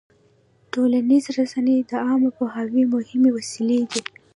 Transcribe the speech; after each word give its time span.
ټولنیزې 0.71 1.31
رسنۍ 1.39 1.77
د 1.89 1.91
عامه 2.05 2.29
پوهاوي 2.37 2.83
مهمې 2.93 3.29
وسیلې 3.37 3.79
دي. 3.91 4.01